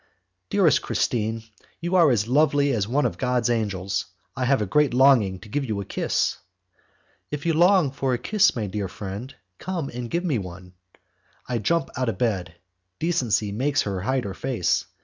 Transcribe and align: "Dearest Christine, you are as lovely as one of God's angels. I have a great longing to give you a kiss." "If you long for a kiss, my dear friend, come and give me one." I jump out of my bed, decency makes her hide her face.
"Dearest 0.49 0.81
Christine, 0.81 1.43
you 1.79 1.93
are 1.95 2.09
as 2.09 2.27
lovely 2.27 2.71
as 2.71 2.87
one 2.87 3.05
of 3.05 3.19
God's 3.19 3.51
angels. 3.51 4.07
I 4.35 4.45
have 4.45 4.59
a 4.59 4.65
great 4.65 4.95
longing 4.95 5.37
to 5.41 5.47
give 5.47 5.63
you 5.63 5.79
a 5.79 5.85
kiss." 5.85 6.39
"If 7.29 7.45
you 7.45 7.53
long 7.53 7.91
for 7.91 8.11
a 8.15 8.17
kiss, 8.17 8.55
my 8.55 8.65
dear 8.65 8.87
friend, 8.87 9.35
come 9.59 9.89
and 9.93 10.09
give 10.09 10.25
me 10.25 10.39
one." 10.39 10.73
I 11.47 11.59
jump 11.59 11.91
out 11.95 12.09
of 12.09 12.15
my 12.15 12.17
bed, 12.17 12.55
decency 12.97 13.51
makes 13.51 13.83
her 13.83 14.01
hide 14.01 14.23
her 14.23 14.33
face. 14.33 14.85